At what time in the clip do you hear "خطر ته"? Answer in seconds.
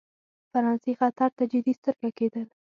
0.99-1.43